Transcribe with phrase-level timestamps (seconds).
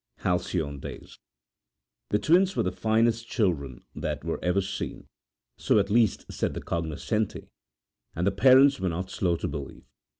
[0.21, 1.19] Halcyon Days[edit]
[2.09, 5.05] The twins were the finest children that ever were seen
[5.59, 7.49] so at least said the cognoscenti,
[8.15, 9.83] and the parents were not slow to believe.